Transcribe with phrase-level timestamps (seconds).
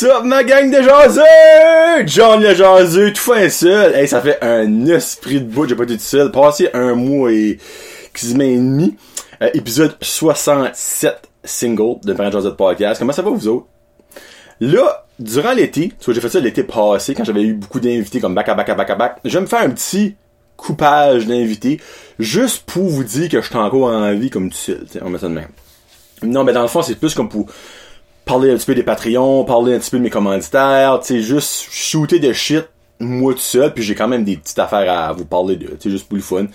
[0.00, 2.06] Hey, what's up, ma gang de jaseux?
[2.06, 3.94] John le jaseux, tout fin seul.
[3.94, 6.30] Hey, ça fait un esprit de bout, j'ai pas été tout seul.
[6.30, 7.58] Passé un mois et
[8.14, 8.96] quasiment et demi.
[9.42, 12.98] Euh, épisode 67 single de Parent Josette Podcast.
[12.98, 13.66] Comment ça va, vous autres?
[14.60, 18.34] Là, durant l'été, soit j'ai fait ça l'été passé, quand j'avais eu beaucoup d'invités comme
[18.34, 20.14] back à back à back à back, je vais me faire un petit
[20.56, 21.80] coupage d'invités,
[22.18, 24.86] juste pour vous dire que je suis encore en vie comme tout seul.
[25.02, 25.48] On met ça de même.
[26.22, 27.46] Non, mais dans le fond, c'est plus comme pour
[28.30, 31.20] parler un petit peu des Patreons, parler un petit peu de mes commanditaires, tu sais,
[31.20, 32.64] juste shooter de shit
[33.00, 35.76] moi tout seul, puis j'ai quand même des petites affaires à vous parler de, tu
[35.80, 36.46] sais, juste pour le fun.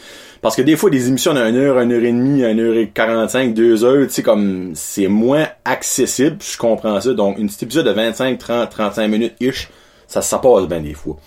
[0.41, 2.89] Parce que des fois, des émissions d'une heure, une heure et demie, une heure et
[2.89, 7.13] quarante-cinq, deux heures, tu sais, comme, c'est moins accessible, je comprends ça.
[7.13, 9.69] Donc, une petite épisode de 25, 30, 35 minutes-ish,
[10.07, 11.17] ça, ça passe bien des fois.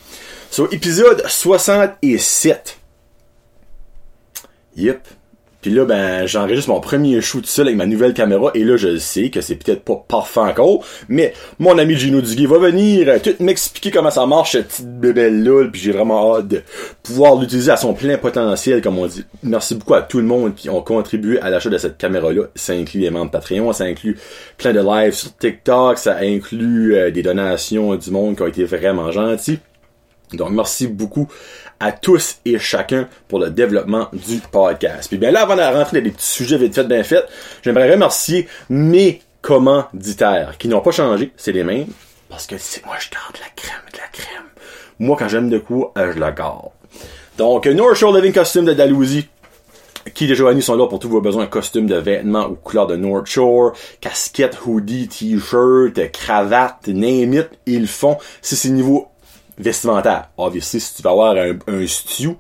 [0.50, 2.78] So, épisode 67.
[4.76, 5.08] Yep.
[5.60, 8.96] Puis là, ben, j'enregistre mon premier shoot seul avec ma nouvelle caméra, et là, je
[8.96, 13.18] sais que c'est peut-être pas parfait encore, mais mon ami Gino Duguay va venir euh,
[13.18, 16.62] tout m'expliquer comment ça marche, cette petite bébelle-là, puis j'ai vraiment hâte de
[17.02, 19.24] pouvoir l'utiliser à son plein potentiel, comme on dit.
[19.42, 22.44] Merci beaucoup à tout le monde qui ont contribué à l'achat de cette caméra-là.
[22.54, 24.16] Ça inclut les membres Patreon, ça inclut
[24.58, 28.64] plein de lives sur TikTok, ça inclut euh, des donations du monde qui ont été
[28.64, 29.58] vraiment gentils.
[30.34, 31.28] Donc, merci beaucoup
[31.80, 35.08] à tous et chacun pour le développement du podcast.
[35.08, 37.24] Puis bien là, avant de rentrer dans des petits sujets vite fait, bien fait,
[37.62, 41.88] j'aimerais remercier mes commanditaires qui n'ont pas changé, c'est les mêmes,
[42.28, 44.44] parce que c'est moi je garde la crème de la crème.
[44.98, 46.70] Moi, quand j'aime de quoi, euh, je la garde.
[47.36, 49.28] Donc, North Shore Living Costume de Dalhousie,
[50.14, 52.96] qui de Joanie sont là pour tous vos besoins costumes de vêtements ou couleurs de
[52.96, 58.18] North Shore, casquettes, hoodie, t-shirt, cravate, name it, ils font.
[58.42, 59.08] Si c'est niveau
[59.58, 60.30] vestimentaire.
[60.36, 62.36] Obviously, si tu vas avoir un, un stew,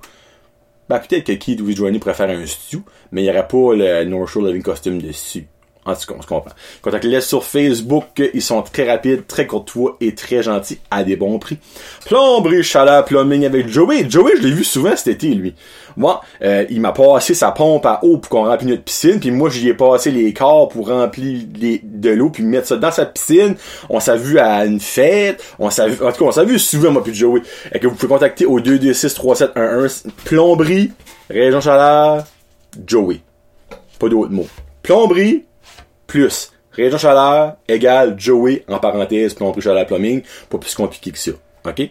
[0.88, 4.04] ben peut-être que Keith Johnny pourrait faire un stew, mais il n'y aurait pas le
[4.04, 5.46] North Shore Living Costume dessus.
[5.88, 6.50] En tout cas, on se comprend.
[6.82, 8.04] Contactez-les sur Facebook,
[8.34, 11.56] ils sont très rapides, très courtois et très gentils à des bons prix.
[12.04, 14.04] Plomberie, chaleur, plumbing avec Joey.
[14.06, 15.54] Joey, je l'ai vu souvent cet été, lui.
[15.96, 19.30] Moi, euh, il m'a passé sa pompe à eau pour qu'on remplisse notre piscine, puis
[19.30, 22.92] moi, j'y ai passé les corps pour remplir les, de l'eau, puis mettre ça dans
[22.92, 23.56] sa piscine.
[23.88, 26.90] On s'est vu à une fête, on vu, en tout cas, on s'est vu souvent,
[26.90, 27.40] moi, puis Joey.
[27.72, 30.92] Et que vous pouvez contacter au 226-3711, plomberie,
[31.30, 32.24] région chaleur,
[32.86, 33.20] Joey.
[33.98, 34.48] Pas d'autres mots.
[34.82, 35.44] Plomberie,
[36.08, 36.52] plus.
[36.72, 41.30] Région chaleur égale Joey en parenthèse plomberie chaleur plumbing pas plus compliqué que ça.
[41.64, 41.88] Ok?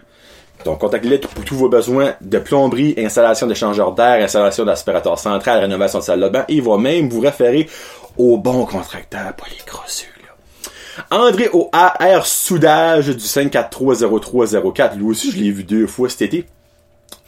[0.66, 6.00] Donc contactez-les pour tous vos besoins de plomberie installation d'échangeur d'air installation d'aspirateur central rénovation
[6.00, 7.70] de salle de bain il va même vous référer
[8.18, 11.16] au bon contracteur pas les grossus là.
[11.16, 16.48] André au AR soudage du 5430304 lui aussi je l'ai vu deux fois cet été.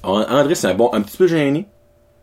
[0.01, 1.67] André c'est un bon un petit peu gêné.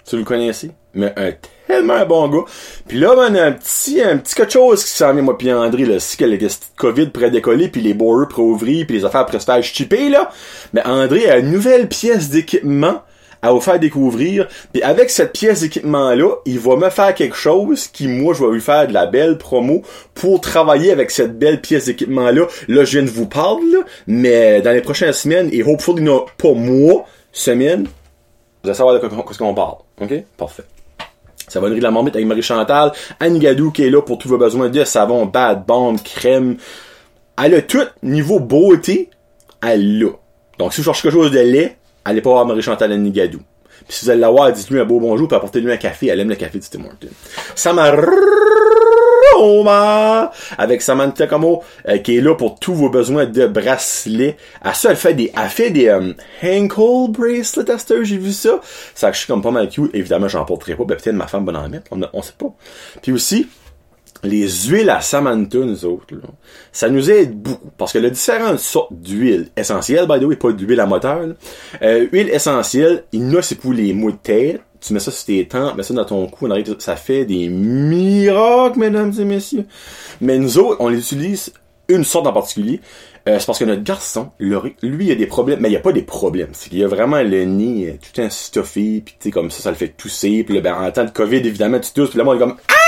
[0.09, 1.33] Tu le connaissais, mais un
[1.67, 2.45] tellement bon gars.
[2.89, 5.85] Puis là, ben, un petit, un petit quelque chose qui s'en vient, moi puis André,
[5.85, 6.39] là, si que le
[6.77, 10.31] COVID pourrait décoller, puis les borders pourraient ouvrir, puis les affaires faire chipper, là.
[10.73, 13.03] Mais André a une nouvelle pièce d'équipement
[13.43, 14.49] à vous faire découvrir.
[14.73, 18.53] Puis avec cette pièce d'équipement-là, il va me faire quelque chose qui, moi, je vais
[18.53, 19.83] lui faire de la belle promo
[20.15, 22.47] pour travailler avec cette belle pièce d'équipement-là.
[22.69, 26.27] Là, je viens de vous parler, là, mais dans les prochaines semaines, et hopefully, non,
[26.39, 27.87] pas mois, semaines,
[28.63, 29.77] vous allez savoir de quoi qu'on parle.
[30.01, 30.25] OK?
[30.37, 30.65] Parfait.
[31.49, 32.93] Savonnerie de la marmite avec Marie-Chantal.
[33.21, 36.57] Annie Gadou qui est là pour tous vos besoins de savon, bad, bombe, crème.
[37.43, 39.11] Elle a tout niveau beauté.
[39.63, 40.11] Elle l'a.
[40.59, 43.41] Donc, si vous cherchez quelque chose de lait, allez pas voir Marie-Chantal Annie Gadou.
[43.87, 46.07] Puis si vous allez la voir, dites-lui un beau bonjour, puis apportez-lui un café.
[46.09, 47.09] Elle aime le café de Tim Martin.
[50.59, 54.37] Avec Samantha Como euh, qui est là pour tous vos besoins de bracelets.
[54.63, 58.33] À ça, elle fait des, elle fait des um, ankle bracelets à cette j'ai vu
[58.33, 58.61] ça.
[58.95, 59.91] Ça je suis comme pas mal cute.
[59.95, 60.85] Évidemment, j'en porterai pas.
[60.85, 61.87] Ben, peut-être ma femme va en mettre.
[61.91, 62.55] On, on sait pas.
[63.03, 63.47] Puis aussi,
[64.23, 66.29] les huiles à Samantha, nous autres, là,
[66.73, 67.71] ça nous aide beaucoup.
[67.77, 71.27] Parce que a différentes sortes d'huiles essentielles, by the way, pas d'huile à moteur.
[71.83, 74.61] Euh, huile essentielle, il y en a, c'est pour les maux de tête.
[74.87, 76.49] Tu mets ça sur tes tempes, mets ça dans ton cou,
[76.79, 79.67] ça fait des miracles, mesdames et messieurs.
[80.21, 81.53] Mais nous autres, on les utilise
[81.89, 82.81] une sorte en particulier.
[83.29, 85.81] Euh, c'est parce que notre garçon, lui, il a des problèmes, mais il y a
[85.81, 86.51] pas des problèmes.
[86.53, 89.63] C'est qu'il a vraiment le nez euh, tout un stuffé, puis tu sais, comme ça,
[89.63, 92.19] ça le fait tousser, puis là, ben, en temps de COVID, évidemment, tu tousses, puis
[92.19, 92.86] là, il est comme, ah!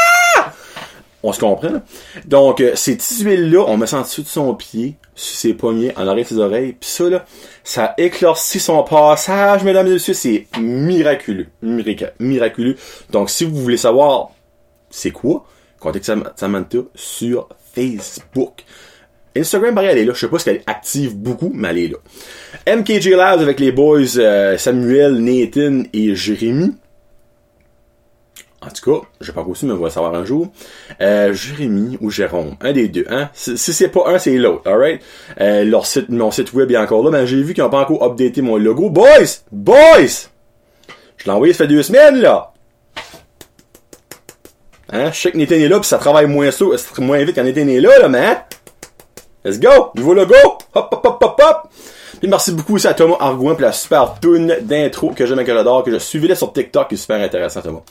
[1.23, 1.82] On se comprend, là.
[2.26, 5.55] Donc, euh, ces petites huiles-là, on met ça en dessous de son pied, sur ses
[5.55, 7.25] poignets, en arrière de ses oreilles, puis ça, là,
[7.65, 11.49] ça éclaircit son passage, mesdames et messieurs, c'est miraculeux.
[12.20, 12.76] miraculeux.
[13.11, 14.31] Donc, si vous voulez savoir
[14.91, 15.44] c'est quoi,
[15.81, 18.64] contactez Samantha sur Facebook.
[19.37, 20.12] Instagram, pareil, elle est là.
[20.14, 22.76] Je sais pas si elle est active beaucoup, mais elle est là.
[22.76, 26.75] MKJ Labs avec les boys euh, Samuel, Nathan et Jérémy.
[28.61, 30.49] En tout cas, je pas aussi, mais on va savoir un jour.
[31.01, 33.31] Euh, Jérémy ou Jérôme, un des deux, hein?
[33.33, 35.01] Si c'est pas un, c'est l'autre, alright?
[35.41, 37.81] Euh, leur site, mon site web est encore là, mais j'ai vu qu'ils n'ont pas
[37.81, 38.91] encore updaté mon logo.
[38.91, 39.45] Boys!
[39.53, 40.29] Boys!
[41.17, 42.53] Je l'ai envoyé ça fait deux semaines, là!
[44.91, 45.13] Hein?
[45.13, 46.51] Je sais que Nathan est là, pis ça travaille moins,
[46.99, 48.43] moins vite quand Nathan est là, là, mais hein?
[49.45, 49.93] Let's go!
[49.95, 50.35] Nouveau logo!
[50.75, 51.71] Hop, hop, hop, hop, hop!
[52.20, 55.44] Puis merci beaucoup aussi à Thomas Argouin pour la super tune d'intro que j'aime et
[55.44, 57.82] que j'adore, que je suivais sur TikTok, qui est super intéressant, Thomas.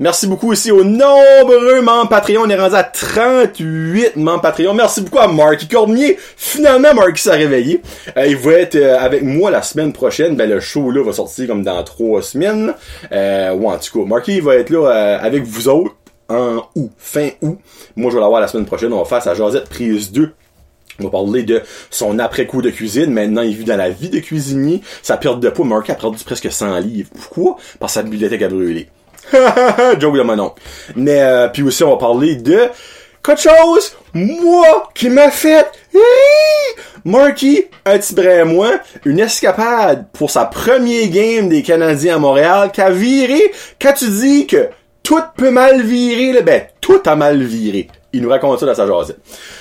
[0.00, 2.42] Merci beaucoup aussi aux nombreux membres Patreon.
[2.44, 4.74] On est rendu à 38 membres Patreon.
[4.74, 6.18] Merci beaucoup à Marky Cormier.
[6.36, 7.80] Finalement, Marky s'est réveillé.
[8.16, 10.34] Euh, il va être euh, avec moi la semaine prochaine.
[10.34, 12.74] Ben, le show là va sortir comme dans trois semaines.
[13.12, 15.94] Euh, ou en tout cas, Marky va être là euh, avec vous autres
[16.28, 17.58] en août, fin août.
[17.96, 18.92] Moi, je vais l'avoir la semaine prochaine.
[18.92, 20.32] On va faire sa Josette prise 2.
[21.00, 23.10] On va parler de son après-coup de cuisine.
[23.10, 24.82] Maintenant, il vit dans la vie de cuisinier.
[25.02, 27.10] Sa perte de poids, Marky a perdu presque 100 livres.
[27.14, 27.56] Pourquoi?
[27.80, 28.88] Parce que sa bibliothèque a brûlé.
[29.98, 30.62] Joe de mon oncle.
[30.96, 32.68] Mais euh, puis aussi on va parler de
[33.22, 35.66] quelque chose moi qui m'a fait
[37.04, 42.70] Marky, un petit brin moins, une escapade pour sa premier game des Canadiens à Montréal,
[42.72, 44.68] qui a viré, quand tu dis que
[45.02, 47.88] tout peut mal virer, là, ben, tout a mal viré.
[48.14, 49.18] Il nous raconte ça dans sa jasette.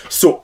[0.09, 0.43] So,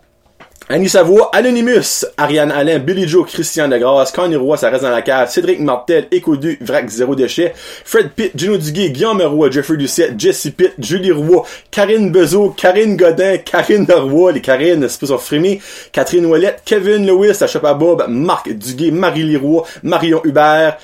[0.72, 5.02] Annie Savoie, Anonymous, Ariane Alain, Billy Joe, Christian Degrasse, Connie Roy, ça reste dans la
[5.02, 10.20] cave, Cédric Martel, Écodu, Vrac Zéro Déchet, Fred Pitt, Gino Duguay, Guillaume Roy, Jeffrey Ducette,
[10.20, 15.60] Jesse Pitt, Julie Roy, Karine Bezo, Karine Godin, Karine Roy, les Karine, c'est pas frémé,
[15.92, 20.78] Catherine Ouellette, Kevin Lewis, la Bob, Marc Duguay, Marie Leroy, Marion Hubert,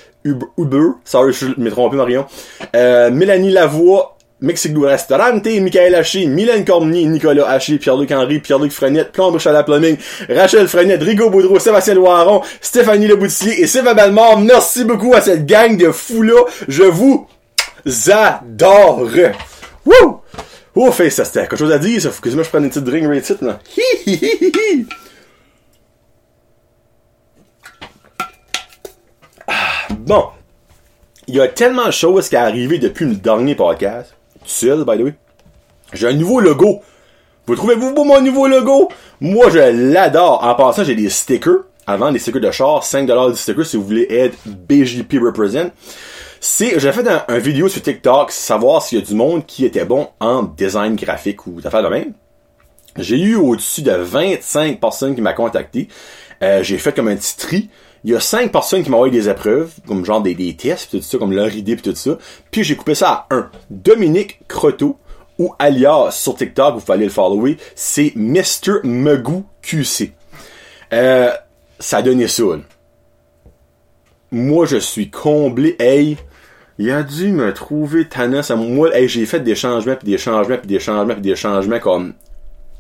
[0.58, 2.26] Uber, sorry, je m'ai trompé Marion,
[2.76, 9.12] euh, Mélanie Lavoie, Mexico Restaurante, Michael Haché, Mylène Cormier, Nicolas Haché, Pierre-Luc Henry, Pierre-Luc Frenette,
[9.12, 9.98] Plombe la Plumbing,
[10.30, 14.40] Rachel Frenette, Rigo Boudreau, Sébastien Loiron, Stéphanie Leboutillier et Sylvain Bellemare.
[14.40, 16.44] Merci beaucoup à cette gang de fous-là.
[16.68, 17.28] Je vous
[18.12, 19.08] adore.
[19.86, 20.22] Wouh!
[20.76, 22.12] Oh, fait ça, c'était quelque chose à dire, ça.
[22.12, 23.60] Faut que je prenne une petite drink right là.
[29.48, 30.26] Ah, bon.
[31.28, 34.14] Il y a tellement de choses qui sont arrivées depuis le dernier podcast
[34.86, 35.14] by the way.
[35.94, 36.82] J'ai un nouveau logo.
[37.48, 38.90] Vous trouvez-vous beau mon nouveau logo?
[39.22, 40.44] Moi, je l'adore.
[40.44, 41.66] En passant, j'ai des stickers.
[41.88, 45.70] Avant, des stickers de char, 5$ du sticker si vous voulez être BJP Represent.
[46.40, 49.86] C'est, j'ai fait un, vidéo sur TikTok, savoir s'il y a du monde qui était
[49.86, 52.14] bon en design graphique ou d'affaires de même.
[52.98, 55.88] J'ai eu au-dessus de 25 personnes qui m'ont contacté.
[56.42, 57.70] Euh, j'ai fait comme un petit tri.
[58.06, 60.98] Il y a 5 personnes qui m'ont envoyé des épreuves, comme genre des, tests, pis
[61.00, 62.20] tout ça, comme leur idée pis tout ça.
[62.52, 63.50] Puis j'ai coupé ça à un.
[63.72, 65.00] Dominique Croteau,
[65.40, 68.82] ou alias sur TikTok, vous aller le follower, c'est Mr.
[68.84, 70.14] Megou QC.
[70.94, 71.32] Euh,
[71.80, 72.44] ça donné ça.
[74.30, 75.76] Moi, je suis comblé.
[75.80, 76.18] Hey,
[76.78, 78.96] il a dû me trouver Thanos à moi.
[78.96, 82.14] Hey, j'ai fait des changements, puis des changements, puis des changements, puis des changements comme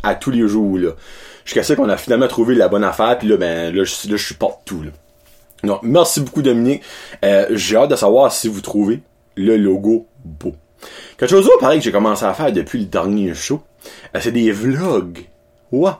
[0.04, 0.78] à tous les jours.
[0.78, 0.92] là.
[1.46, 4.18] Jusqu'à ce qu'on a finalement trouvé la bonne affaire, puis là, ben là, je, là,
[4.18, 4.84] je partout.
[4.84, 4.92] Là.
[5.66, 6.82] Donc, merci beaucoup, Dominique.
[7.24, 9.02] Euh, j'ai hâte de savoir si vous trouvez
[9.36, 10.54] le logo beau.
[11.18, 13.62] Quelque chose d'autre, pareil, que j'ai commencé à faire depuis le dernier show,
[14.16, 15.26] euh, c'est des vlogs.
[15.72, 15.92] Ouais.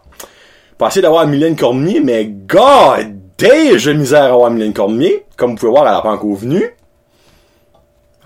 [0.78, 5.26] Pas d'avoir Mylène Cormier, mais god damn, j'ai misère à avoir Mylène Cormier.
[5.38, 6.64] Comme vous pouvez voir, elle a pas encore venu.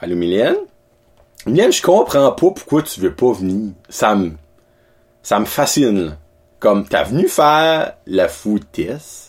[0.02, 0.56] Allô, Mylène?
[1.46, 3.74] Mylène, je comprends pas pourquoi tu veux pas venir.
[3.88, 4.32] Ça me,
[5.22, 6.18] ça me fascine.
[6.60, 9.29] Comme, t'as venu faire la foutesse.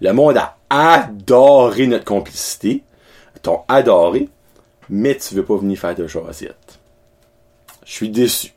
[0.00, 2.82] Le monde a adoré notre complicité,
[3.42, 4.28] t'ont adoré,
[4.88, 6.78] mais tu veux pas venir faire de choisette.
[7.84, 8.52] Je suis déçu.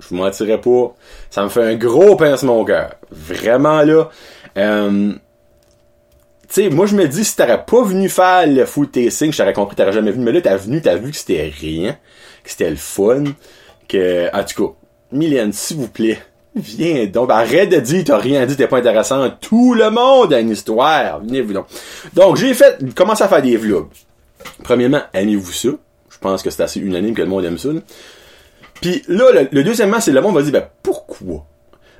[0.00, 0.94] Je vous mentirais pas.
[1.30, 2.94] Ça me fait un gros pincement au cœur.
[3.10, 4.10] Vraiment là.
[4.56, 5.12] Euh,
[6.48, 9.52] tu sais, moi je me dis si t'aurais pas venu faire le food tasting, j'aurais
[9.52, 10.24] compris t'aurais jamais venu.
[10.24, 11.96] Mais là t'as venu, t'as vu que c'était rien,
[12.42, 13.24] que c'était le fun,
[13.88, 14.74] que en tout cas,
[15.12, 16.18] Mylène, s'il vous plaît,
[16.54, 19.30] Viens donc, arrête de dire t'as rien dit, t'es pas intéressant.
[19.40, 21.20] Tout le monde a une histoire.
[21.20, 21.66] Venez-vous donc.
[22.12, 23.88] Donc, j'ai fait, commencé à faire des vlogs.
[24.62, 25.68] Premièrement, aimez-vous ça?
[26.10, 27.70] Je pense que c'est assez unanime que le monde aime ça.
[28.80, 31.46] Puis là, le, deuxièmement, c'est le monde va dire, ben, pourquoi?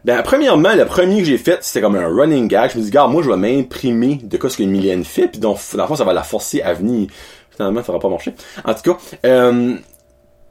[0.04, 2.72] Ben, premièrement, le premier que j'ai fait, c'était comme un running gag.
[2.72, 5.40] Je me dis, gars, moi, je vais m'imprimer de quoi ce que Mylène fait, puis
[5.40, 7.08] donc, dans le fond, ça va la forcer à venir.
[7.50, 8.34] Finalement, ça va pas marcher.
[8.64, 9.74] En tout cas, euh,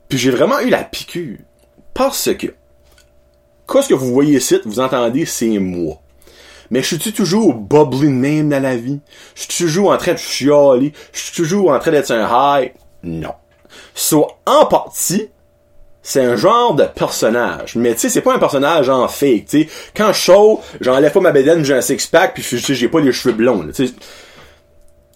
[0.08, 1.38] puis j'ai vraiment eu la piqûre.
[1.94, 2.48] Parce que,
[3.72, 5.96] Qu'est-ce que vous voyez ici, vous entendez, c'est moi.
[6.70, 9.00] Mais je suis toujours bubbly name dans la vie?
[9.36, 10.94] Je suis toujours en train de chialer?
[11.14, 12.72] Je suis toujours en train d'être un high?
[13.04, 13.34] Non.
[13.94, 15.30] So, en partie,
[16.02, 17.76] c'est un genre de personnage.
[17.76, 19.70] Mais tu sais, c'est pas un personnage en fake, tu sais.
[19.96, 23.36] Quand je chaud, j'enlève pas ma bedaine, j'ai un six-pack, puis j'ai pas les cheveux
[23.36, 23.68] blonds.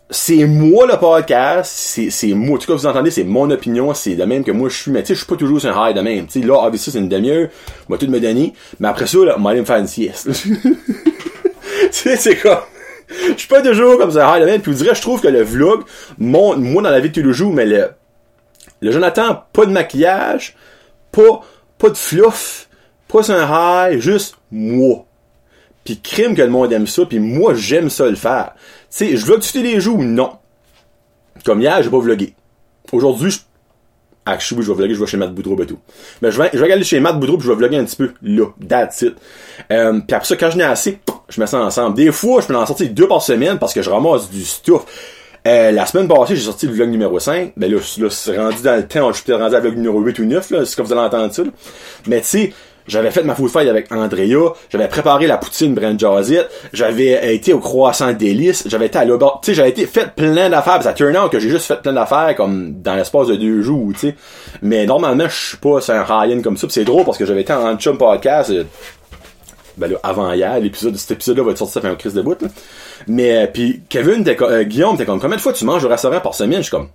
[0.09, 3.93] C'est moi le podcast, c'est, c'est moi, tout ce que vous entendez, c'est mon opinion,
[3.93, 5.75] c'est de même que moi je suis, mais tu sais, je suis pas toujours sur
[5.75, 6.27] un high de même.
[6.27, 7.49] Tu sais, là, obviously, c'est une demi-heure,
[7.89, 10.29] moi tout me donner, mais après ça, là, moi aller me faire une sieste.
[10.31, 10.77] tu
[11.91, 12.67] sais, c'est quoi?
[13.09, 15.27] Je suis pas toujours comme ça high de même, puis vous direz, je trouve que
[15.27, 15.83] le vlog,
[16.17, 17.89] mon, moi dans la vie de tous les jours, mais le,
[18.81, 20.55] le Jonathan, pas de maquillage,
[21.11, 21.41] pas,
[21.77, 22.69] pas de fluff,
[23.07, 25.04] pas sur un high, juste moi.
[25.85, 28.53] Puis crime que le monde aime ça, puis moi j'aime ça le faire.
[28.55, 30.31] Tu sais, je vlog tous les jours, non.
[31.45, 32.33] Comme hier, j'ai pas vlogué.
[32.91, 33.39] Aujourd'hui, je
[34.27, 35.77] Actually, je vais vlogger, je vais chez Matt Boudreau et tout.
[36.21, 37.95] Mais je vais, je vais aller chez Matt Boudreau puis je vais vlogger un petit
[37.95, 38.45] peu là.
[38.67, 39.13] That's it.
[39.71, 40.97] Euh, puis après ça, quand je n'ai assez,
[41.29, 41.95] je mets ça ensemble.
[41.95, 44.85] Des fois, je peux en sortir deux par semaine parce que je ramasse du stuff.
[45.47, 47.53] Euh, la semaine passée, j'ai sorti le vlog numéro 5.
[47.55, 49.99] Ben là, là c'est rendu dans le temps, je suis peut-être rendu à vlog numéro
[50.01, 51.43] 8 ou 9, là, c'est comme vous allez entendre ça.
[51.43, 51.51] Là.
[52.07, 52.53] Mais tu sais,
[52.87, 57.53] j'avais fait ma food fight avec Andrea, j'avais préparé la poutine Brand Jazit, j'avais été
[57.53, 60.93] au croissant délice, j'avais été à l'auberge, tu sais, j'avais été fait plein d'affaires, ça
[60.93, 63.99] turn out que j'ai juste fait plein d'affaires comme dans l'espace de deux jours, tu
[63.99, 64.15] sais.
[64.61, 67.41] Mais normalement, je suis pas c'est un Ryan comme ça, c'est drôle parce que j'avais
[67.41, 68.63] été en chum podcast euh,
[69.77, 72.21] ben là, avant hier, l'épisode, cet épisode-là va être sorti, ça fait un crise de
[72.21, 72.47] bout, là.
[73.07, 76.21] Mais, euh, puis Kevin, euh, Guillaume, t'es comme, combien de fois tu manges au restaurant
[76.21, 76.59] par semaine?
[76.59, 76.89] Je suis comme,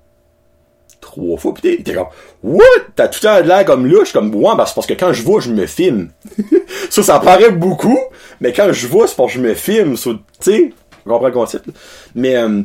[1.10, 2.06] trois fois, pis t'es comme,
[2.42, 2.64] what?
[2.96, 5.40] T'as tout temps l'air comme suis comme, ouais, ben c'est parce que quand je vois,
[5.40, 6.10] je me filme.
[6.90, 7.98] ça, ça paraît beaucoup,
[8.40, 10.72] mais quand je vois, c'est parce que je me filme, tu sais,
[11.06, 11.66] on comprend le concept?
[12.14, 12.62] Mais, euh,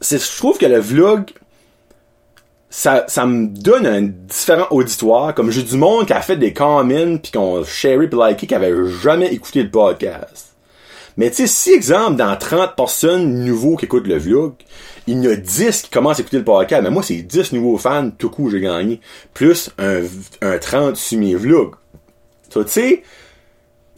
[0.00, 1.30] c'est, je trouve que le vlog,
[2.70, 6.52] ça, ça me donne un différent auditoire, comme j'ai du monde qui a fait des
[6.52, 8.72] comments, pis qu'on share pis liké, qui avait
[9.02, 10.51] jamais écouté le podcast.
[11.16, 14.54] Mais tu sais, si exemple, dans 30 personnes nouveaux qui écoutent le vlog,
[15.06, 17.52] il y en a 10 qui commencent à écouter le podcast, mais moi, c'est 10
[17.52, 19.00] nouveaux fans, tout coup, j'ai gagné.
[19.34, 20.00] Plus un,
[20.40, 21.74] un 30 sur mes vlogs.
[22.50, 23.02] Tu sais,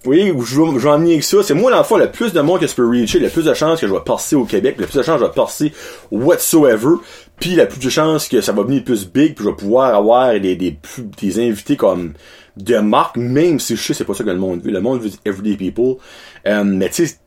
[0.07, 1.43] oui, je vais, je vais en venir avec ça.
[1.43, 3.45] C'est moi, dans le fond, le plus de monde que je peux reacher, le plus
[3.45, 5.35] de chances que je vais passer au Québec, le plus de chances que je vais
[5.35, 5.73] passer
[6.11, 6.97] whatsoever,
[7.41, 9.95] puis la plus de chances que ça va venir plus big, puis je vais pouvoir
[9.95, 10.79] avoir des, des,
[11.21, 12.15] des invités comme
[12.57, 14.71] de marque, même si je sais c'est pas ça que le monde veut.
[14.71, 15.97] Le monde veut everyday people.
[16.47, 17.19] Euh, mais tu sais,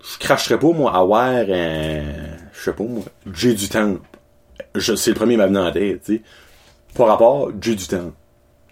[0.00, 2.02] je cracherais pas, moi, avoir un,
[2.52, 3.96] je sais pas, moi, j'ai du temps.
[4.78, 6.22] C'est le premier qui m'a en tête, tu sais.
[6.94, 8.12] Par rapport, j'ai du temps.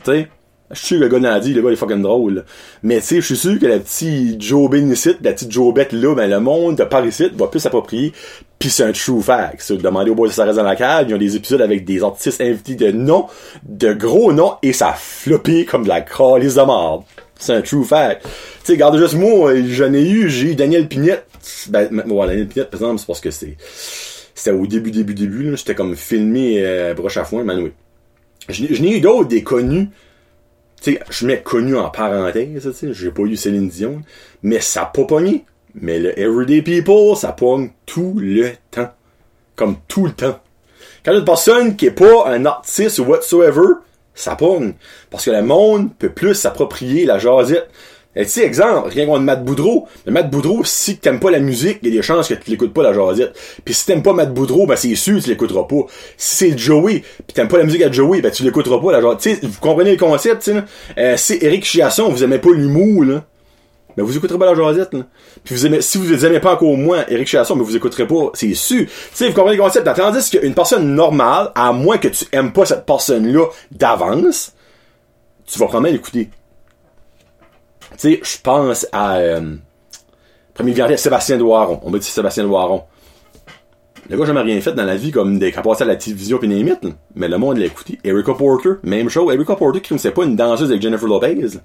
[0.04, 0.28] Tu sais,
[0.73, 2.45] je suis sûr que le gars n'a dit, le gars il est fucking drôle.
[2.83, 5.93] Mais tu sais, je suis sûr que la petite Joe ici, la petite Joe Bette
[5.93, 8.12] là, ben le monde de Paris va plus s'approprier.
[8.59, 9.57] Puis c'est un true fact.
[9.59, 12.02] C'est demander aux boys de reste dans la cave, ils ont des épisodes avec des
[12.02, 13.26] artistes invités de noms,
[13.64, 17.05] de gros noms, et ça floppé comme de la calice de mort.
[17.38, 18.23] C'est un true fact.
[18.23, 18.29] Tu
[18.64, 21.26] sais, regarde juste moi, j'en ai eu, j'ai eu Daniel Pignette.
[21.69, 23.57] Ben, bon, Daniel Pignette, par exemple, c'est parce que c'est,
[24.35, 25.57] c'était au début, début, début, là.
[25.57, 27.73] J'étais comme filmé, euh, broche à foin, mais oui.
[28.49, 29.88] Je n'ai eu d'autres, des connus,
[30.82, 34.02] sais, je mets connu en parenthèse, tu sais, j'ai pas eu Céline Dion,
[34.42, 35.44] mais ça a pas pogné.
[35.74, 38.92] Mais le Everyday People, ça pogne tout le temps.
[39.56, 40.40] Comme tout le temps.
[41.04, 43.74] Quand une personne qui est pas un artiste whatsoever,
[44.14, 44.74] ça pogne.
[45.10, 47.68] Parce que le monde peut plus s'approprier la jasette.
[48.14, 49.88] Et tu sais, exemple, rien contre Matt Boudreau.
[50.04, 52.50] Mais Matt Boudreau, si t'aimes pas la musique, il y a des chances que tu
[52.50, 53.35] l'écoutes pas la jasette.
[53.64, 55.87] Puis si t'aimes pas Matt Boudreau, ben c'est sûr tu l'écouteras pas.
[56.19, 59.00] Si c'est Joey, puis t'aimes pas la musique à Joey, ben tu l'écouteras pas la
[59.00, 59.21] jasette.
[59.21, 60.52] Tu sais, vous comprenez le concept, tu
[60.99, 63.25] euh, Si Eric Chiasson, vous aimez pas l'humour, là.
[63.97, 65.07] Ben vous écouterez pas la jasette, là.
[65.42, 68.31] Puis vous aimez, si vous aimez pas encore moins Eric Chiasson, mais vous écouterez pas,
[68.35, 68.85] c'est sûr.
[68.85, 69.88] Tu sais, vous comprenez le concept.
[69.95, 74.52] Tandis qu'une personne normale, à moins que tu aimes pas cette personne-là d'avance,
[75.47, 76.28] tu vas probablement l'écouter.
[77.99, 79.16] Tu sais, je pense à...
[79.16, 79.56] Euh,
[80.54, 81.80] premier viandé, Sébastien Doiron.
[81.82, 82.84] On m'a dit Sébastien Doiron.
[84.11, 86.49] Le gars, jamais rien fait dans la vie comme des passé à la télévision pis
[86.49, 88.00] mythes, mais le monde l'a écouté.
[88.02, 89.32] Erika Porter, même chose.
[89.32, 91.58] Erika Porter, qui ne sait pas une danseuse avec Jennifer Lopez.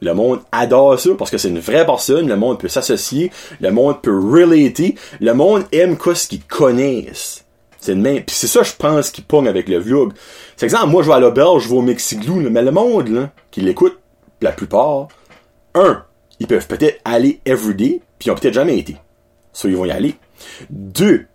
[0.00, 3.70] Le monde adore ça parce que c'est une vraie personne, le monde peut s'associer, le
[3.70, 7.45] monde peut relater, le monde aime quoi ce qu'ils connaissent.
[7.86, 8.20] C'est.
[8.26, 10.12] Puis c'est ça, je pense, qui pogne avec le vlog.
[10.56, 13.30] C'est exemple, moi, je vais à l'auberge, je vais au Mexiglou, mais le monde, là,
[13.50, 13.98] qui l'écoute,
[14.40, 15.08] la plupart,
[15.74, 16.04] un,
[16.40, 18.96] ils peuvent peut-être aller everyday, puis ils ont peut-être jamais été.
[19.52, 20.14] Ça, ils vont y aller.
[20.70, 21.26] Deux,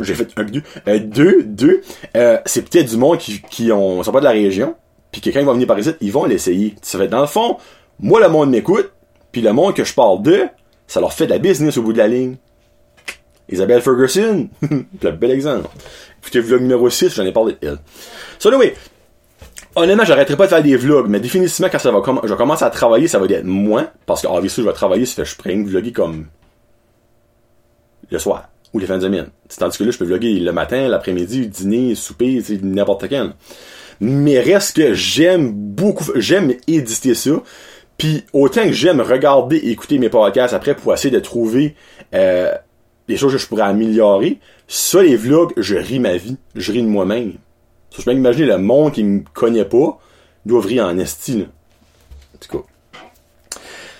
[0.00, 0.62] j'ai fait un deux.
[0.88, 1.82] Euh, deux, deux,
[2.16, 4.74] euh, c'est peut-être du monde qui, qui ont, sont pas de la région,
[5.10, 6.74] puis que quand ils vont venir par ici, ils vont l'essayer.
[6.82, 7.58] Ça fait dans le fond,
[8.00, 8.90] moi, le monde m'écoute,
[9.30, 10.48] puis le monde que je parle d'eux,
[10.86, 12.36] ça leur fait de la business au bout de la ligne.
[13.48, 14.48] Isabelle Ferguson,
[15.02, 15.68] le bel exemple.
[16.20, 17.78] Écoutez, vlog numéro 6, j'en ai parlé d'elle.
[18.38, 18.74] So, anyway,
[19.74, 22.64] honnêtement, j'arrêterai pas de faire des vlogs, mais définitivement, quand ça va je vais commencer
[22.64, 25.36] à travailler, ça va être moins, parce que, obviously, je vais travailler, ça fait je
[25.36, 26.26] pourrais vlogger comme
[28.10, 29.28] le soir, ou les fins de semaine.
[29.58, 33.32] Tandis que là, je peux vlogger le matin, l'après-midi, dîner, souper, n'importe quand.
[34.00, 37.42] Mais reste que j'aime beaucoup, j'aime éditer ça,
[37.98, 41.76] puis autant que j'aime regarder et écouter mes podcasts après pour essayer de trouver
[42.14, 42.52] euh,
[43.12, 44.38] les choses que je pourrais améliorer.
[44.68, 46.36] Ça, les vlogs, je ris ma vie.
[46.54, 47.34] Je ris de moi-même.
[47.90, 49.98] Ça, je peux imaginer le monde qui me connaît pas
[50.44, 51.44] doit rire en esti, là.
[52.34, 52.64] En tout cas.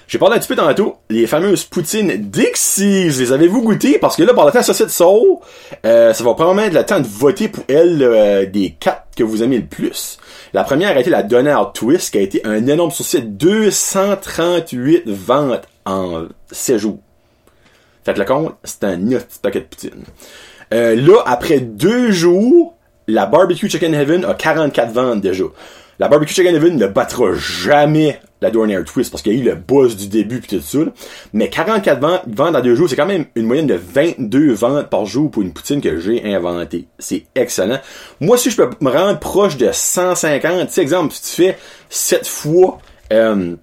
[0.09, 3.09] J'ai parlé un petit peu tantôt, les fameuses poutines Dixie.
[3.09, 3.99] Les avez-vous goûtées?
[3.99, 5.38] Parce que là, par le temps associé de Soul,
[5.87, 9.25] euh, ça va probablement être le temps de voter pour elle euh, des quatre que
[9.25, 10.19] vous aimez le plus.
[10.52, 13.23] La première a été la Donner Twist, qui a été un énorme succès.
[13.23, 16.99] 238 ventes en 7 jours.
[18.04, 20.04] Faites le compte, c'est un petit paquet de poutine.
[20.73, 25.44] Euh, là, après deux jours, la Barbecue Chicken Heaven a 44 ventes déjà.
[25.99, 29.44] La Barbecue Chicken Heaven ne battra jamais la Dornier Twist parce qu'il y a eu
[29.44, 30.78] le buzz du début pis tout ça.
[30.78, 30.92] Là.
[31.32, 34.90] Mais 44 ventes, ventes en deux jours, c'est quand même une moyenne de 22 ventes
[34.90, 36.87] par jour pour une poutine que j'ai inventée.
[36.99, 37.78] C'est excellent.
[38.21, 41.59] Moi, si je peux me rendre proche de 150, tu sais, exemple, si tu fais
[41.88, 42.78] 7 fois,
[43.12, 43.54] euh,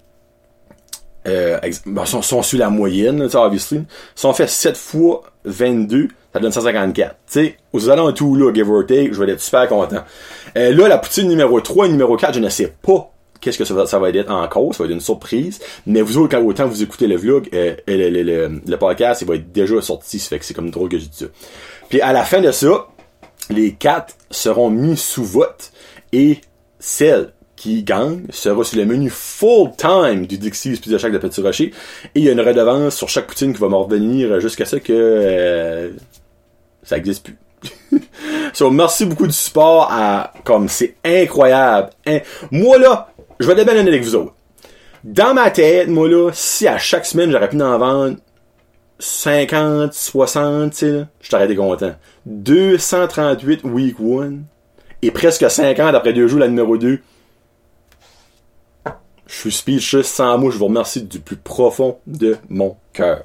[1.26, 3.82] euh, ben, sont, sont sur la moyenne, tu sais, obviously.
[4.14, 7.10] Si on fait 7 fois 22, ça donne 154.
[7.10, 10.02] Tu sais, aux alentours là, give or take, je vais être super content.
[10.56, 13.64] Euh, là, la poutine numéro 3 et numéro 4, je ne sais pas qu'est-ce que
[13.64, 15.60] ça va, être encore, ça va être une surprise.
[15.86, 19.28] Mais vous autres, quand autant vous écoutez le vlog, euh, le, le, le, podcast, il
[19.28, 21.26] va être déjà sorti, ça fait que c'est comme drôle que je dis ça.
[21.88, 22.86] Puis à la fin de ça,
[23.48, 25.72] les quatre seront mis sous vote
[26.12, 26.40] et
[26.78, 31.74] celle qui gagne sera sur le menu full-time du Dixie's Pizza Shack de Petit Rocher.
[32.14, 34.76] Et il y a une redevance sur chaque poutine qui va me revenir jusqu'à ce
[34.76, 35.90] que euh,
[36.82, 37.36] ça existe plus.
[38.54, 41.90] so, merci beaucoup du support à, comme c'est incroyable.
[42.06, 42.20] Hein?
[42.50, 44.32] Moi là, je vais bien avec vous autres.
[45.04, 48.16] Dans ma tête, moi là, si à chaque semaine j'aurais pu en vendre
[48.98, 51.94] 50, 60, tu sais, je t'aurais été content.
[52.24, 54.38] 238 week 1
[55.02, 57.00] et presque 50 après deux jours la numéro 2.
[59.30, 63.22] Je suis speechless sans moi, je vous remercie du plus profond de mon cœur.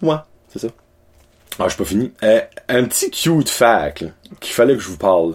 [0.00, 0.16] Ouais,
[0.48, 0.68] c'est ça.
[1.58, 2.12] Ah, je suis pas fini.
[2.22, 4.06] Euh, un petit cute fact
[4.40, 5.34] qu'il fallait que je vous parle.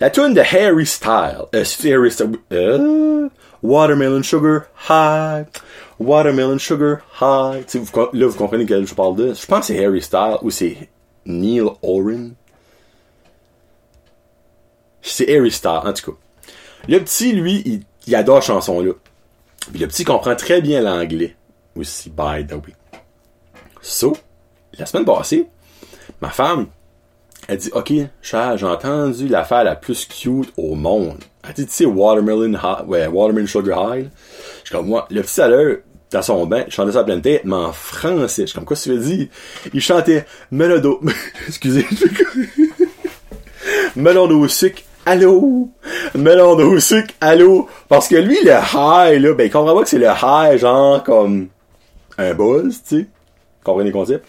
[0.00, 3.28] La tune de Harry Style, euh, Harry Style, euh,
[3.62, 5.44] Watermelon Sugar High,
[5.98, 7.66] Watermelon Sugar High.
[8.14, 9.34] Là, vous comprenez que je parle de.
[9.34, 10.88] Je pense que c'est Harry Style ou c'est
[11.26, 12.34] Neil Oren.
[15.02, 16.18] C'est Harry Style, en tout cas.
[16.88, 18.92] Le petit, lui, il, il adore chanson-là.
[19.70, 21.36] Puis le petit comprend très bien l'anglais.
[21.76, 22.74] Aussi, by the way.
[23.80, 24.16] So,
[24.78, 25.46] la semaine passée,
[26.20, 26.66] ma femme,
[27.46, 31.22] elle dit, OK, Charles, j'ai entendu l'affaire la plus cute au monde.
[31.46, 34.10] Elle dit, tu sais, Watermelon ouais, Watermelon Sugar High.
[34.64, 35.78] Je suis comme, moi, le petit à l'heure,
[36.10, 38.42] dans son bain, il chantait sa pleine tête, mais en français.
[38.42, 39.28] Je suis comme, quoi tu veux dire?
[39.72, 41.00] Il chantait Melodo,
[41.46, 41.86] excusez,
[44.48, 45.68] sucre, allô?
[46.14, 47.68] Melon au sucre, allô?
[47.88, 51.02] Parce que lui, le high, là, ben, il comprend pas que c'est le high, genre,
[51.02, 51.48] comme,
[52.18, 53.06] un buzz, tu sais.
[53.64, 54.26] Comprenez le concept?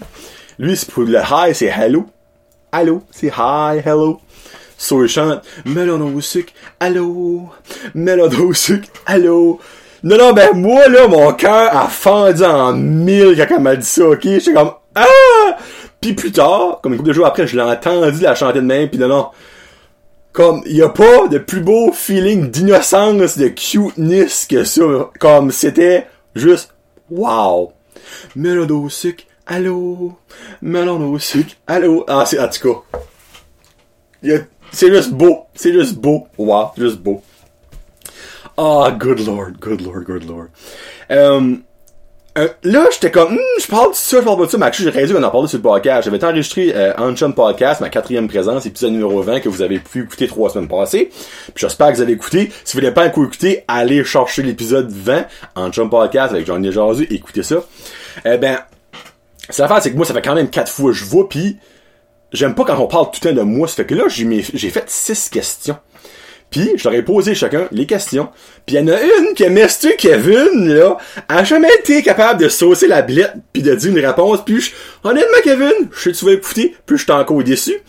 [0.58, 2.06] Lui, pour le high, c'est hello.
[2.72, 4.20] Allô, c'est hi, hello.
[4.78, 7.50] So, il chante, melon au sucre, allô,
[7.94, 9.60] melon au sucre, allô.
[10.02, 13.86] Non, non, ben, moi, là, mon cœur a fendu en mille quand elle m'a dit
[13.86, 14.22] ça, ok?
[14.22, 15.58] J'étais comme, ah!
[16.00, 18.66] Puis plus tard, comme une couple de jours après, je l'ai entendu la chanter de
[18.66, 19.28] même, pis non, non.
[20.32, 25.12] Comme, y a pas de plus beau feeling d'innocence, de cuteness que ça.
[25.20, 26.74] Comme, c'était juste,
[27.10, 27.74] wow.
[28.36, 30.14] Melon au sucre, allô,
[30.62, 32.06] melon au sucre, allô?
[32.08, 32.84] Ah, c'est, en tout
[34.22, 34.32] cas.
[34.72, 35.46] C'est juste beau.
[35.56, 36.28] C'est juste beau.
[36.38, 37.22] Wow, juste beau.
[38.58, 40.50] Ah, good lord, good lord, good lord.
[41.10, 41.56] Euh,
[42.40, 44.90] euh, là, j'étais comme, hmm, je parle de ça, je parle de ça, mais j'ai
[44.90, 46.06] réalisé qu'on en parlait sur le podcast.
[46.06, 50.04] J'avais enregistré euh, Unchum Podcast, ma quatrième présence, épisode numéro 20, que vous avez pu
[50.04, 51.10] écouter trois semaines passées.
[51.10, 52.52] Puis j'espère que vous avez écouté.
[52.64, 55.26] Si vous voulez pas écouter, allez chercher l'épisode 20,
[55.58, 57.58] Unchum Podcast, avec Johnny Jazu, écoutez ça.
[58.26, 58.60] Eh ben,
[59.50, 61.58] c'est l'affaire, c'est que moi, ça fait quand même quatre fois que je vois, puis
[62.32, 63.68] j'aime pas quand on parle tout le temps de moi.
[63.68, 65.78] Ça fait que là, j'ai fait six questions.
[66.50, 68.30] Puis, je leur ai posé chacun les questions.
[68.66, 69.96] Puis, il y en a une que Mr.
[69.98, 74.44] Kevin, là, a jamais été capable de saucer la blette puis de dire une réponse.
[74.44, 74.72] Puis, je,
[75.04, 76.38] honnêtement, Kevin, je sais que tu vas
[76.86, 77.80] puis je suis encore déçu.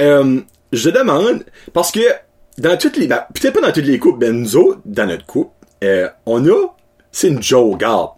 [0.00, 0.40] Euh,
[0.72, 2.00] je demande, parce que
[2.58, 3.06] dans toutes les...
[3.06, 5.52] Ben, peut-être pas dans toutes les coupes, ben nous autres, dans notre coupe,
[5.84, 6.74] euh, on a...
[7.10, 8.10] C'est une joke, regarde.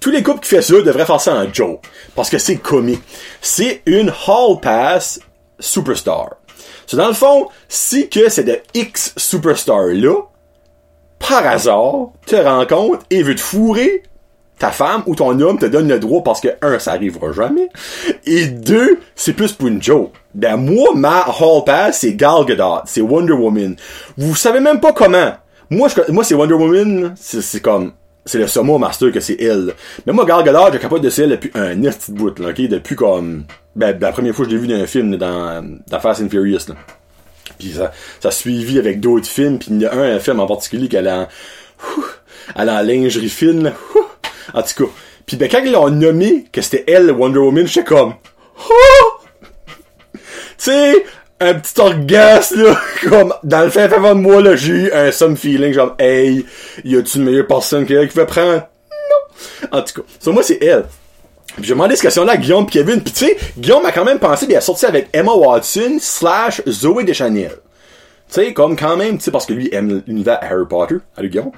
[0.00, 1.84] Tous les couples qui font ça devraient faire ça en joke.
[2.14, 3.02] Parce que c'est comique.
[3.40, 5.20] C'est une Hall Pass
[5.60, 6.36] Superstar.
[6.86, 10.22] So, dans le fond, si que c'est de X Superstar là,
[11.18, 14.02] par hasard, te rencontre et veut te fourrer,
[14.58, 17.68] ta femme ou ton homme te donne le droit parce que, un, ça arrivera jamais,
[18.24, 20.12] et deux, c'est plus pour une joke.
[20.34, 23.76] Ben, moi, ma Hall Pass, c'est Gal Gadot, c'est Wonder Woman.
[24.16, 25.32] Vous savez même pas comment.
[25.70, 27.92] Moi, moi, c'est Wonder Woman, c'est comme,
[28.26, 29.72] c'est le Somo Master que c'est elle.
[30.04, 32.60] Mais moi, Gal Gadot, j'ai capable de c'est elle depuis un petit bout, là, ok?
[32.62, 36.00] Depuis comme, ben, la première fois que je l'ai vu dans un film, dans, dans
[36.00, 36.74] Fast and Furious, là.
[37.58, 40.46] Puis ça, ça a suivi avec d'autres films, puis il y a un, film en
[40.46, 41.28] particulier qu'elle a,
[42.56, 43.72] elle a lingerie fine, là.
[44.54, 44.90] En tout cas.
[45.24, 48.14] Puis ben, quand ils l'ont nommé que c'était elle, Wonder Woman, j'étais comme,
[50.14, 50.20] tu
[50.58, 51.04] sais,
[51.40, 55.12] un petit orgasme, là, comme, dans le fin fond de moi, là, j'ai eu un
[55.12, 56.46] some feeling, genre, hey,
[56.84, 58.62] y a-tu une meilleure personne qu'elle qui veut prendre?
[58.90, 59.78] Non!
[59.78, 60.84] En tout cas, sur moi, c'est elle.
[61.56, 64.04] Puis j'ai demandé ce question-là à Guillaume pis Kevin, pis tu sais, Guillaume a quand
[64.04, 67.52] même pensé, bien sorti avec Emma Watson slash Zoé Deschanel.
[68.28, 71.24] Tu sais, comme quand même, tu sais, parce que lui aime l'univers Harry Potter, à
[71.24, 71.52] Guillaume.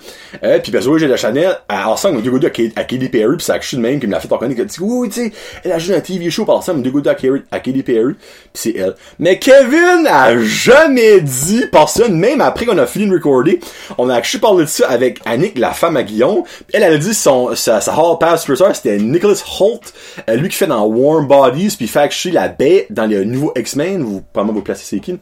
[0.44, 3.52] Euh, puis ben, Zoé de Chanel, elle ensemble, deux gars à Katy Perry, pis c'est
[3.52, 5.33] Action de même qui me l'a fait reconnaître, qui a dit, oui, tu sais,
[5.64, 7.16] elle a joué un TV show par ensemble, deux gars
[7.50, 8.20] à Katy Perry, pis
[8.52, 8.94] c'est elle.
[9.18, 13.61] Mais Kevin a jamais dit personne, même après qu'on a fini de recorder,
[13.96, 16.42] on a actually parlé de ça avec Annick, la femme à Guillaume,
[16.74, 19.94] elle, elle a dit son, sa, sa Hall Pass c'était Nicholas Holt,
[20.28, 24.02] euh, lui qui fait dans Warm Bodies, puis fait la bête dans les nouveaux X-Men,
[24.02, 25.18] vous, pas vous placer c'est qui.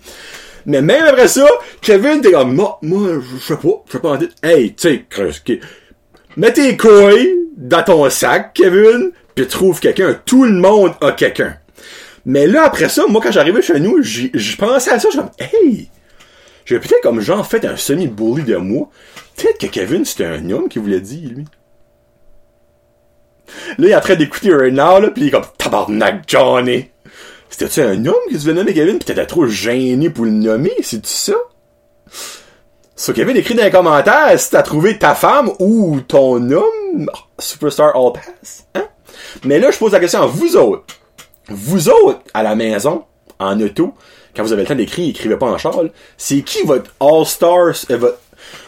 [0.66, 1.46] Mais même après ça,
[1.80, 4.28] Kevin t'es comme, moi, moi, je sais pas, je sais pas en dire.
[4.42, 5.60] Hey, tu sais,
[6.36, 10.18] mets tes couilles dans ton sac, Kevin, pis trouve quelqu'un.
[10.26, 11.56] Tout le monde a quelqu'un.
[12.24, 15.28] Mais là, après ça, moi, quand j'arrivais chez nous, je pensais à ça, je me
[15.38, 15.88] hey,
[16.64, 18.90] j'ai peut-être comme genre fait un semi-bully de moi.
[19.36, 21.44] Peut-être que Kevin, c'était un homme qui voulait dire, lui.
[23.78, 26.90] Là, il est en train d'écouter un now, là, pis il est comme, tabarnak, Johnny.
[27.58, 30.74] C'était-tu un homme qui se venait nommer Kevin pis t'étais trop gêné pour le nommer?
[30.82, 31.32] C'est-tu ça?
[32.94, 37.96] So, Kevin écrit dans les commentaires si t'as trouvé ta femme ou ton homme, Superstar
[37.96, 38.86] All Pass, hein?
[39.44, 40.84] Mais là, je pose la question à vous autres.
[41.48, 43.04] Vous autres, à la maison,
[43.38, 43.94] en auto,
[44.34, 47.96] quand vous avez le temps d'écrire, écrivez pas en châle, c'est qui votre All-Star, euh,
[47.96, 48.18] votre...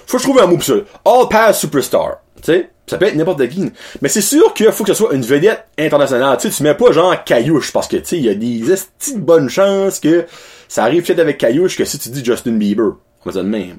[0.07, 0.77] faut que je trouve un mot pour ça.
[1.05, 2.23] All Pass Superstar.
[2.37, 2.71] Tu sais?
[2.89, 3.71] Ça peut être n'importe qui.
[4.03, 6.37] Mais c'est sûr qu'il faut que ce soit une vedette internationale.
[6.39, 8.63] Tu sais, tu mets pas genre Caillouche parce que tu sais, il y a des
[8.99, 10.27] petites bonnes chances que
[10.69, 12.93] ça arrive peut-être avec Caillouche que si tu dis Justin Bieber.
[13.25, 13.79] On va dire le même.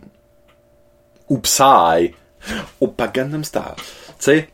[1.30, 2.14] Ou Psy.
[2.82, 3.76] Ou Paganum Star.
[3.78, 3.84] Tu
[4.20, 4.50] sais.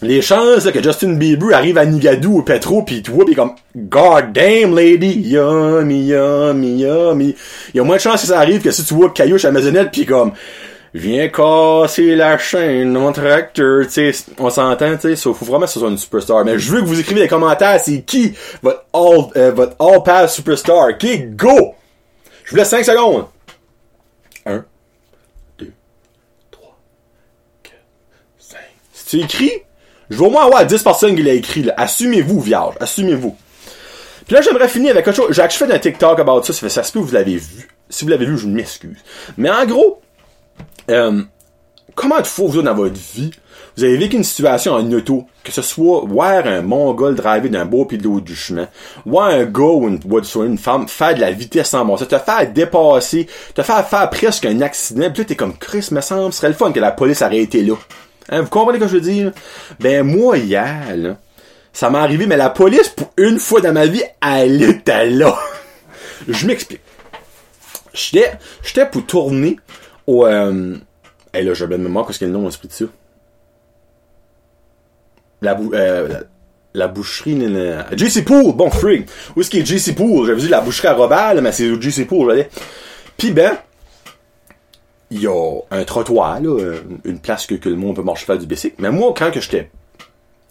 [0.00, 3.54] Les chances que Justin Bieber arrive à Nigadou ou Petro pis tu vois pis comme
[3.74, 7.34] God damn lady yummy yummy yummy.
[7.74, 9.50] Il y a moins de chances que ça arrive que si tu vois Caillouche à
[9.50, 10.34] Maisonnette pis comme
[10.98, 15.72] viens casser la chaîne mon tracteur, tu sais, on s'entend, tu sais, faut vraiment que
[15.72, 16.44] ce soit une superstar.
[16.44, 20.88] Mais je veux que vous écrivez des commentaires, c'est qui votre all, euh, superstar.
[20.90, 21.74] Ok, go!
[22.44, 23.26] Je vous laisse 5 secondes.
[24.46, 24.64] 1,
[25.58, 25.72] 2,
[26.50, 26.78] 3,
[27.62, 27.74] 4,
[28.38, 28.58] 5.
[28.92, 29.52] Si tu écris,
[30.08, 31.74] je veux au moins avoir 10 personnes qui l'ont écrit, là.
[31.76, 32.74] Assumez-vous, vierge.
[32.80, 33.36] Assumez-vous.
[34.26, 35.28] Puis là, j'aimerais finir avec quelque chose.
[35.30, 37.68] J'ai fait un TikTok about ça, ça se peut que vous l'avez vu.
[37.90, 38.98] Si vous l'avez vu, je m'excuse.
[39.36, 40.02] Mais en gros,
[40.90, 41.22] euh,
[41.94, 43.30] comment de fois vous dans votre vie,
[43.76, 47.64] vous avez vécu une situation en auto, que ce soit voir un mongol driver d'un
[47.64, 48.68] beau pilote du chemin,
[49.06, 50.00] voir un gars ou une,
[50.44, 54.10] une femme faire de la vitesse en bon ça te faire dépasser, te faire faire
[54.10, 56.90] presque un accident, pis là t'es comme Chris, me semble, serait le fun que la
[56.90, 57.74] police été là.
[58.30, 59.32] Hein, vous comprenez ce que je veux dire?
[59.80, 61.16] Ben moi hier, là,
[61.72, 65.38] ça m'est arrivé, mais la police, pour une fois dans ma vie, elle était là.
[66.28, 66.80] je m'explique.
[67.94, 69.56] J'étais, j'étais pour tourner
[70.08, 70.26] au.
[70.26, 70.76] Euh,
[71.32, 72.84] hey là, j'ai bien de mémoire, qu'est-ce qu'il y a le nom l'esprit de ça?
[75.40, 76.22] La, bou euh,
[76.74, 77.38] la, boucherie.
[77.92, 78.54] JC Pool!
[78.56, 79.06] Bon, frig!
[79.36, 80.26] Où est-ce qu'il est JC Pool?
[80.26, 82.48] J'avais dit la boucherie à Robert, mais c'est JC Pool, j'allais.
[83.16, 83.56] Pis ben,
[85.10, 88.38] il y a un trottoir, là, une place que, que le monde peut marcher faire
[88.38, 88.76] du bicycle.
[88.78, 89.70] Mais moi, quand que j'étais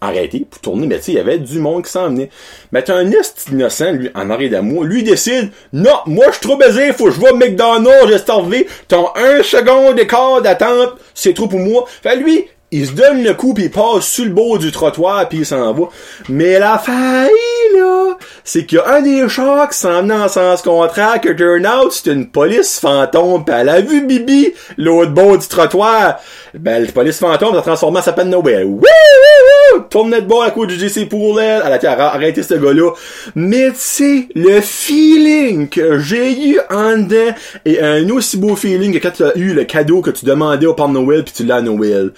[0.00, 2.30] arrêté pour tourner, mais tu sais, il y avait du monde qui s'en venait.
[2.72, 6.42] Mais t'as un est innocent, lui, en de moi, lui décide, non, moi je suis
[6.42, 11.34] trop baisé, faut que je vois McDonald's, j'ai starvé, t'as un second d'écart d'attente, c'est
[11.34, 11.86] trop pour moi.
[12.02, 15.28] Fait lui, il se donne le coup pis il passe sur le bord du trottoir
[15.28, 15.88] puis il s'en va.
[16.28, 17.30] Mais la faille,
[17.76, 21.30] là, c'est qu'il y a un des chars qui s'en venait en sens contraire que
[21.30, 26.20] turn out, c'est une police fantôme pis elle a vu Bibi, l'autre bord du trottoir.
[26.54, 28.64] Ben, la police fantôme s'est transformé en sa peine Nobel.
[28.64, 29.84] Wouh, wouh, wouh!
[29.90, 31.62] Tourne de bord à cause du JC pour elle.
[31.64, 32.92] Elle a arrêté ce gars-là.
[33.34, 38.92] Mais tu sais, le feeling que j'ai eu en dedans est un aussi beau feeling
[38.92, 41.44] que quand tu as eu le cadeau que tu demandais au Père Noël puis tu
[41.44, 42.12] l'as à Noël.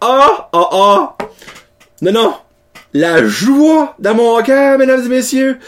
[0.00, 1.16] Ah, ah, ah.
[2.02, 2.34] Non, non.
[2.96, 5.58] La joie dans mon cœur, mesdames et messieurs.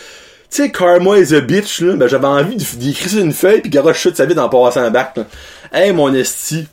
[0.49, 1.97] Tu sais, Karma is a bitch, là.
[1.97, 4.91] Ben, j'avais envie d'écrire sur une feuille pis garocher de sa vie en passant un
[4.91, 5.25] bac, là.
[5.73, 6.69] Hey, mon esti.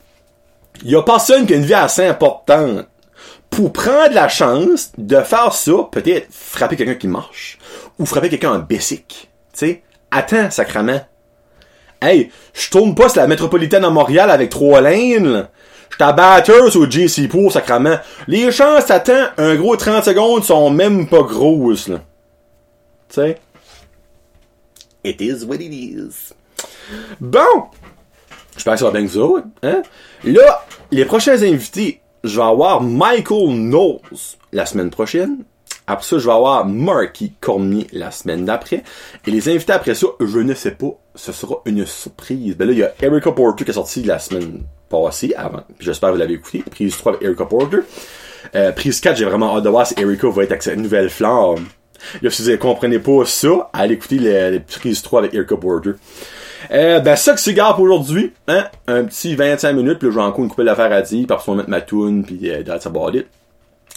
[0.84, 2.86] Y a personne qui a une vie assez importante
[3.50, 7.58] pour prendre la chance de faire ça, peut-être frapper quelqu'un qui marche,
[7.98, 9.32] ou frapper quelqu'un en basic.
[9.54, 11.02] Tu sais, attends, sacrament.
[12.00, 15.46] Hey, je tourne pas sur la métropolitaine à Montréal avec trois lignes,
[15.94, 18.00] J'étais à Batters au JC Pool, sacrament.
[18.28, 22.00] Les chances t'attends un gros 30 secondes sont même pas grosses, là.
[23.10, 23.40] Tu sais?
[25.04, 26.34] It is what it is.
[27.20, 27.66] Bon!
[28.56, 29.20] J'espère que ça va bien que ça,
[29.62, 29.84] hein?
[30.24, 34.00] Là, les prochains invités, je vais avoir Michael Knowles
[34.52, 35.44] la semaine prochaine.
[35.86, 38.84] Après ça, je vais avoir Marky Cormier la semaine d'après.
[39.28, 41.00] Et les invités après ça, je ne sais pas.
[41.14, 42.58] Ce sera une surprise.
[42.58, 44.64] Ben là, il y a Erica Porter qui est sorti la semaine
[45.38, 45.62] avant.
[45.80, 46.64] J'espère que vous l'avez écouté.
[46.70, 47.80] Prise 3 avec Erica Porter.
[48.56, 51.10] Euh, prise 4, j'ai vraiment hâte de voir si Erica va être avec cette nouvelle
[51.10, 51.66] flamme.
[52.22, 55.56] Là, si vous ne comprenez pas ça, allez écouter les, les prises 3 avec Erica
[55.56, 55.92] Porter.
[56.72, 60.20] Euh, ben ça que c'est pour aujourd'hui, hein, un petit 25 minutes, puis là, j'ai
[60.22, 62.64] encore une couple d'affaires à dire, puis après on va mettre ma tune, puis euh,
[62.64, 63.28] that's about it.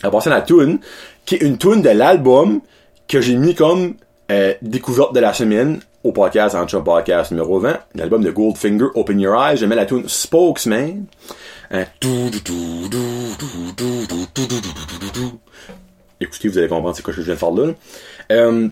[0.03, 0.79] Va passer à la tune,
[1.25, 2.61] qui est une tune de l'album
[3.09, 3.95] que j'ai mis comme
[4.31, 9.19] euh, découverte de la semaine au podcast, en podcast numéro 20, l'album de Goldfinger, Open
[9.19, 11.05] Your Eyes, mets la tune Spokesman.
[11.73, 11.85] Hein,
[16.21, 17.73] Écoutez, vous allez comprendre c'est quoi que je viens de faire là.
[18.31, 18.69] Euh,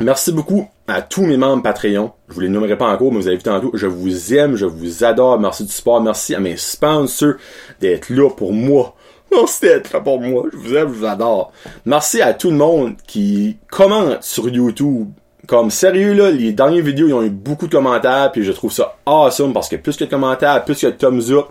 [0.00, 2.12] merci beaucoup à tous mes membres Patreon.
[2.28, 3.70] Je vous les nommerai pas encore, mais vous avez vu tantôt.
[3.74, 5.38] Je vous aime, je vous adore.
[5.38, 6.00] Merci du support.
[6.00, 7.34] Merci à mes sponsors
[7.80, 8.94] d'être là pour moi.
[9.30, 10.44] Merci d'être là pour moi.
[10.50, 11.52] Je vous aime, je vous adore.
[11.84, 15.10] Merci à tout le monde qui commente sur YouTube.
[15.46, 18.72] Comme sérieux là, les dernières vidéos, ils ont eu beaucoup de commentaires, puis je trouve
[18.72, 21.46] ça awesome parce que plus a de commentaires, plus a de thumbs up,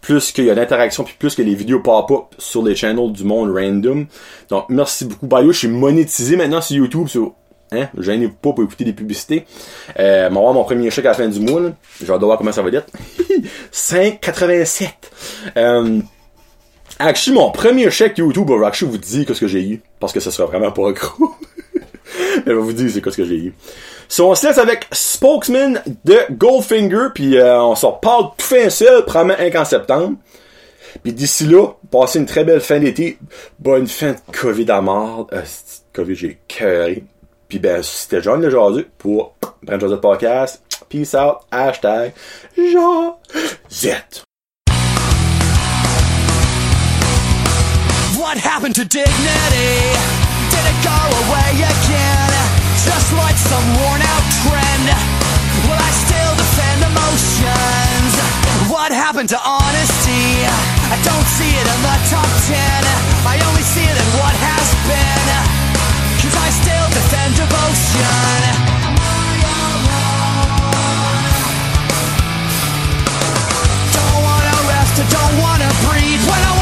[0.00, 3.24] plus qu'il y a d'interaction, puis plus que les vidéos pop-up sur les channels du
[3.24, 4.06] monde random.
[4.50, 5.26] Donc merci beaucoup.
[5.26, 7.34] By the way, je suis monétisé maintenant sur YouTube, sur
[7.70, 7.88] Hein?
[7.98, 9.44] Gênez pas pour écouter des publicités.
[9.98, 11.60] Euh, m'avoir mon premier chèque à la fin du mois,
[12.08, 12.90] hâte de voir comment ça va être.
[13.72, 14.88] 5,87.
[15.56, 16.00] Euh,
[16.98, 19.82] actually, mon premier chèque YouTube, actually vous dire ce que j'ai eu.
[20.00, 21.34] Parce que ça sera vraiment pas gros.
[22.46, 23.54] Je vais vous dire c'est quoi ce que j'ai eu.
[24.08, 28.70] So, on se laisse avec Spokesman de Goldfinger, puis euh, on s'en parle tout fin
[28.70, 30.16] seul, probablement un qu'en septembre.
[31.02, 33.18] Puis d'ici là, passez une très belle fin d'été.
[33.58, 35.26] Bonne fin de COVID à mort.
[35.32, 35.42] Euh,
[35.92, 37.04] COVID, j'ai cœuré.
[37.48, 40.62] Puis ben, c'était John le Jazu pour Brand Joseph Podcast.
[40.88, 41.40] Peace out.
[41.50, 42.12] Hashtag
[42.56, 44.24] Josette.
[48.18, 50.17] What happened to dignity?
[50.88, 50.96] Go
[51.28, 52.32] away again?
[52.80, 54.86] Just like some worn out trend?
[55.68, 58.12] Will I still defend emotions?
[58.72, 60.48] What happened to honesty?
[60.88, 62.82] I don't see it in the top ten.
[63.28, 65.28] I only see it in what has been.
[66.24, 68.40] Cause I still defend devotion.
[73.92, 76.57] Don't wanna rest, I don't wanna breathe when I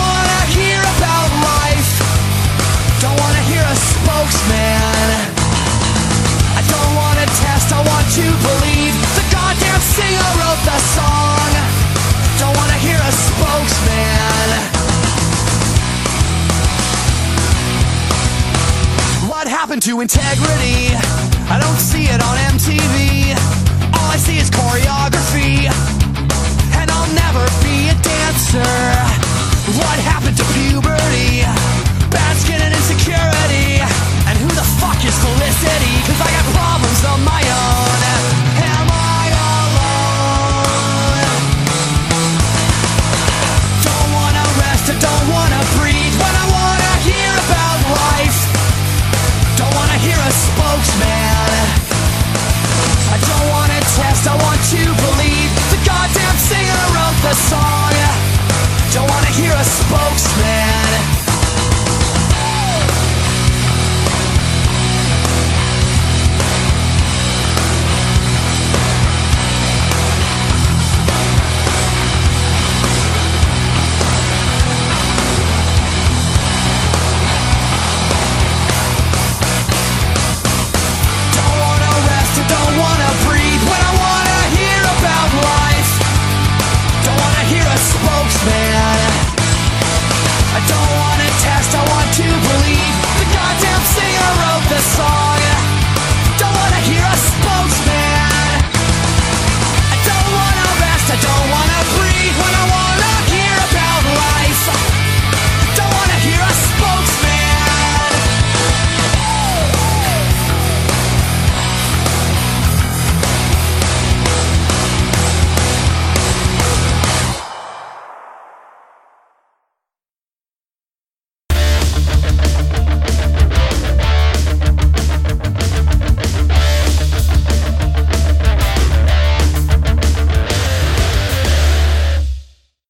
[19.77, 20.97] happened to integrity?
[21.53, 23.37] I don't see it on MTV.
[23.93, 25.69] All I see is choreography.
[26.81, 28.65] And I'll never be a dancer.
[29.77, 31.45] What happened to puberty?
[32.09, 33.85] Basking in insecurity.
[34.25, 35.95] And who the fuck is Felicity?
[36.09, 37.76] Cause I got problems on my own.
[59.67, 60.86] spokesman.